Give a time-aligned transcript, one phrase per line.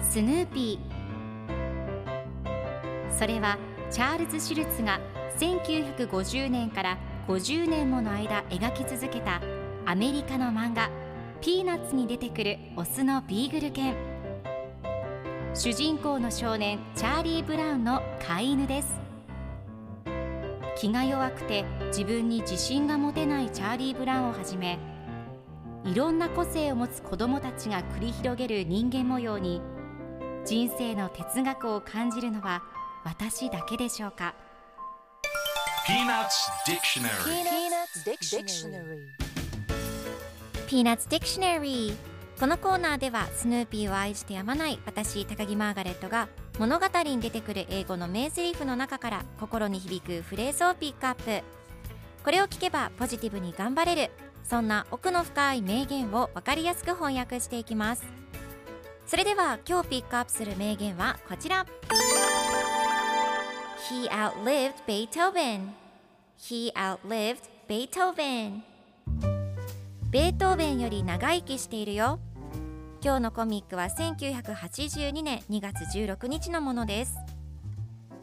[0.00, 0.98] スヌーピー
[3.10, 3.58] それは
[3.90, 5.00] チャールズ・シュルツが
[5.38, 9.40] 1950年から50年もの間描き続けた
[9.86, 10.90] アメリカの漫画
[11.40, 13.94] 「ピーナッツ」に出てくるオスのビーグル犬。
[15.54, 19.07] 主人公の少年チャーリー・ブラウンの飼い犬です。
[20.78, 24.78] 気が弱くて自分に自信が持てないチャーリー・ブラウンをはじめ
[25.84, 29.60] いろんな個性を持つ子どもたちが繰り広げる人間模様に
[30.44, 32.62] 人生の哲学を感じるのは
[33.04, 34.34] 私だけでしょうか
[35.86, 36.28] ？Peanuts
[36.66, 37.08] Dictionary
[38.04, 39.28] Peanuts Dictionary.
[40.68, 46.28] Peanuts Dictionary このコーナーではスヌーピーを愛してやまない私高木マーガレットが
[46.60, 51.44] 物語に出てくる英語の名台詞の中から心に響くフレーズをピックアップ。
[52.22, 54.12] これを聞けばポジティブに頑張れる
[54.44, 58.04] そんな奥の深い名言を分かりやすく翻訳していきます。
[59.08, 61.66] それでは今日ピックアップする名言はこちら。
[63.90, 65.70] He outlived Beethoven.
[66.38, 68.60] He outlived Beethoven.
[70.10, 72.20] ベートーベンより長生きしているよ。
[73.00, 77.14] 今日のコミックは1982年2月16日のものです。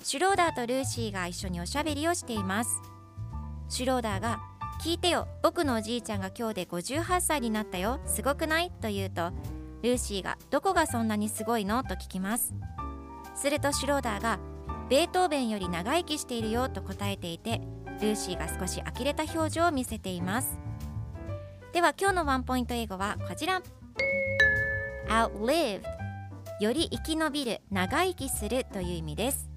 [0.04, 2.82] シュローダーとルーシーが一緒におしゃべりをしています。
[3.70, 4.42] シュローダーが
[4.84, 8.70] 聞いてよ僕のおじいちゃんが今日で58歳になったよすごくない？
[8.82, 9.32] と言うと
[9.82, 11.82] ルーシーがどこがそんなにすごいの？
[11.84, 12.54] と聞きます。
[13.34, 14.40] するとシュローダーが
[14.90, 17.62] ベートーベンより長生きしているよと答えていて
[18.02, 20.60] ルーシーが少し呆れた表情を見せています。
[21.72, 23.62] では今日のワンポイント英語はこちら。
[25.08, 25.84] Outlived
[26.60, 29.50] より生き延びる長生きするという意味です。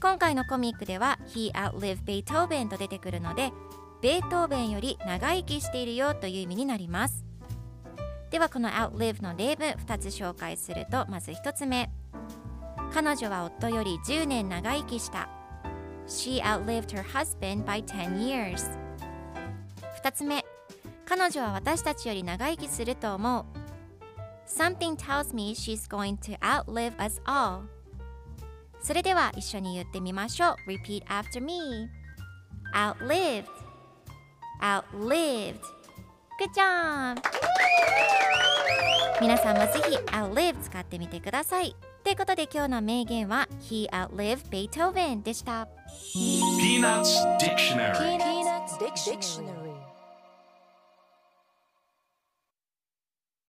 [0.00, 3.52] 今回のコミックでは He outlived Beethoven と出てくるので
[4.02, 7.24] ベートーベンより長生きしているよという意味になります。
[8.30, 11.90] ではこの outlive の例文2つ紹介するとまず1つ目。
[12.92, 15.28] 彼女は夫より10年長生きした。
[16.06, 18.78] She outlived her husband by 10 years
[20.02, 20.44] 2つ目。
[21.04, 23.61] 彼女は私たちより長生きすると思う。
[24.54, 27.62] Something tells me she's going to outlive us all
[28.82, 31.88] それでは一緒に言ってみましょう Repeat after me
[32.74, 33.46] Outlived
[34.60, 35.60] Outlived
[36.38, 37.22] Good job!
[39.20, 41.74] 皆さんもぜひ Outlive 使ってみてください
[42.04, 45.68] ということで今日の名言は He outlived Beethoven でした
[46.14, 49.61] Peanuts Dictionary Peanuts Dictionary.